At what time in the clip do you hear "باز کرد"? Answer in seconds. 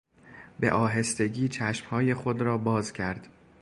2.57-3.27